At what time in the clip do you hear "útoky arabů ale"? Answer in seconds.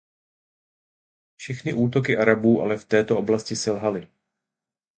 1.73-2.77